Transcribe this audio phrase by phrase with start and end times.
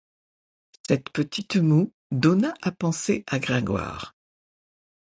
[0.89, 4.15] Cette petite moue donna à penser à Gringoire.